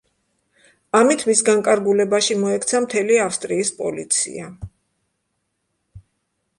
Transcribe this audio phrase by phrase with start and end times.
[0.99, 4.53] ამით მის განკარგულებაში მოექცა მთელი ავსტრიის პოლიცია.